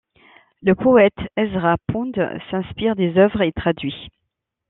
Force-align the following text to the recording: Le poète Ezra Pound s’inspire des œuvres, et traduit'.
Le 0.63 0.73
poète 0.73 1.15
Ezra 1.37 1.75
Pound 1.87 2.17
s’inspire 2.49 2.95
des 2.95 3.19
œuvres, 3.19 3.43
et 3.43 3.51
traduit'. 3.51 4.09